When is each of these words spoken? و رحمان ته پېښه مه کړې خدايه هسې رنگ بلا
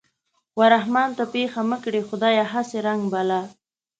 و 0.57 0.59
رحمان 0.75 1.09
ته 1.17 1.23
پېښه 1.33 1.61
مه 1.69 1.77
کړې 1.83 2.01
خدايه 2.09 2.43
هسې 2.53 2.77
رنگ 2.87 3.01
بلا 3.13 3.41